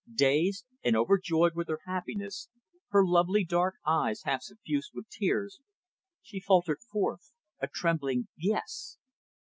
Dazed, 0.11 0.65
and 0.83 0.95
overjoyed 0.97 1.53
with 1.53 1.67
her 1.69 1.81
happiness, 1.85 2.49
her 2.89 3.05
lovely 3.05 3.45
dark 3.45 3.75
eyes 3.85 4.23
half 4.23 4.41
suffused 4.41 4.93
with 4.95 5.07
tears, 5.09 5.59
she 6.23 6.39
faltered 6.39 6.79
forth 6.91 7.31
a 7.59 7.67
trembling 7.67 8.27
yes. 8.35 8.97